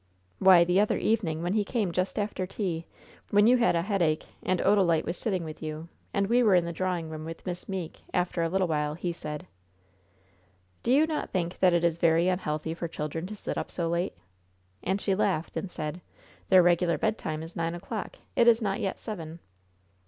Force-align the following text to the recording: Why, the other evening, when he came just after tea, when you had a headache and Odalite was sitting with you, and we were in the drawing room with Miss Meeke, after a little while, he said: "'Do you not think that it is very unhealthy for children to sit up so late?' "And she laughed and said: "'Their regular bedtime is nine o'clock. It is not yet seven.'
Why, 0.39 0.63
the 0.63 0.79
other 0.79 0.97
evening, 0.97 1.43
when 1.43 1.53
he 1.53 1.63
came 1.63 1.91
just 1.91 2.17
after 2.17 2.47
tea, 2.47 2.87
when 3.29 3.45
you 3.45 3.57
had 3.57 3.75
a 3.75 3.83
headache 3.83 4.25
and 4.41 4.59
Odalite 4.59 5.05
was 5.05 5.15
sitting 5.15 5.43
with 5.43 5.61
you, 5.61 5.89
and 6.11 6.25
we 6.25 6.41
were 6.41 6.55
in 6.55 6.65
the 6.65 6.73
drawing 6.73 7.07
room 7.07 7.23
with 7.23 7.45
Miss 7.45 7.69
Meeke, 7.69 8.01
after 8.11 8.41
a 8.41 8.49
little 8.49 8.67
while, 8.67 8.95
he 8.95 9.13
said: 9.13 9.45
"'Do 10.81 10.91
you 10.91 11.05
not 11.05 11.29
think 11.29 11.59
that 11.59 11.73
it 11.73 11.83
is 11.83 11.99
very 11.99 12.27
unhealthy 12.29 12.73
for 12.73 12.87
children 12.87 13.27
to 13.27 13.35
sit 13.35 13.59
up 13.59 13.69
so 13.69 13.87
late?' 13.89 14.17
"And 14.83 14.99
she 14.99 15.13
laughed 15.13 15.55
and 15.55 15.69
said: 15.69 16.01
"'Their 16.49 16.63
regular 16.63 16.97
bedtime 16.97 17.43
is 17.43 17.55
nine 17.55 17.75
o'clock. 17.75 18.15
It 18.35 18.47
is 18.47 18.59
not 18.59 18.79
yet 18.79 18.97
seven.' 18.97 19.37